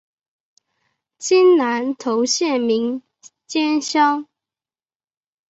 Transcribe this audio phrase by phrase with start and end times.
[1.19, 3.03] 今南投县名
[3.45, 4.25] 间乡。